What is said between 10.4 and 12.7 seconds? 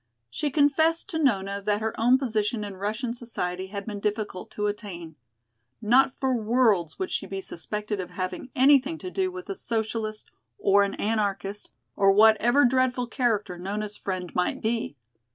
or an Anarchist, or whatever